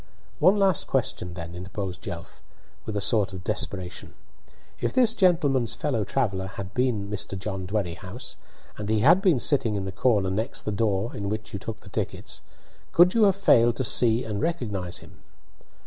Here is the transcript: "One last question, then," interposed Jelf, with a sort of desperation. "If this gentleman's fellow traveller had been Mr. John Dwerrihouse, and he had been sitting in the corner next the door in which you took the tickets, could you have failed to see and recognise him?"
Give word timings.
"One 0.39 0.55
last 0.57 0.87
question, 0.87 1.35
then," 1.35 1.53
interposed 1.53 2.01
Jelf, 2.01 2.41
with 2.87 2.95
a 2.97 3.01
sort 3.01 3.33
of 3.33 3.43
desperation. 3.43 4.15
"If 4.79 4.93
this 4.93 5.13
gentleman's 5.13 5.75
fellow 5.75 6.03
traveller 6.05 6.47
had 6.47 6.73
been 6.73 7.07
Mr. 7.07 7.37
John 7.37 7.67
Dwerrihouse, 7.67 8.35
and 8.79 8.89
he 8.89 9.01
had 9.01 9.21
been 9.21 9.39
sitting 9.39 9.75
in 9.75 9.85
the 9.85 9.91
corner 9.91 10.31
next 10.31 10.63
the 10.63 10.71
door 10.71 11.15
in 11.15 11.29
which 11.29 11.53
you 11.53 11.59
took 11.59 11.81
the 11.81 11.89
tickets, 11.91 12.41
could 12.91 13.13
you 13.13 13.25
have 13.25 13.35
failed 13.35 13.75
to 13.75 13.83
see 13.83 14.23
and 14.23 14.41
recognise 14.41 14.97
him?" 15.05 15.19